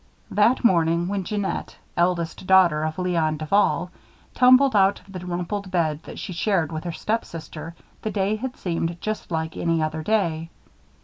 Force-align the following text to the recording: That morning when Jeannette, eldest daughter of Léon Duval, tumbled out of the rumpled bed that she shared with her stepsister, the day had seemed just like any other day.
That 0.31 0.63
morning 0.63 1.07
when 1.09 1.23
Jeannette, 1.25 1.75
eldest 1.95 2.47
daughter 2.47 2.81
of 2.85 2.95
Léon 2.95 3.37
Duval, 3.37 3.91
tumbled 4.33 4.75
out 4.75 4.99
of 4.99 5.13
the 5.13 5.23
rumpled 5.23 5.69
bed 5.69 5.99
that 6.05 6.17
she 6.17 6.33
shared 6.33 6.71
with 6.71 6.85
her 6.85 6.91
stepsister, 6.91 7.75
the 8.01 8.09
day 8.09 8.35
had 8.35 8.57
seemed 8.57 8.99
just 8.99 9.29
like 9.29 9.55
any 9.55 9.83
other 9.83 10.01
day. 10.01 10.49